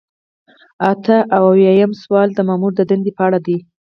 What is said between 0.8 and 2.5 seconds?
اته اویایم سوال د